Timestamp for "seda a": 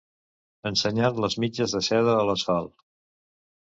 1.91-2.27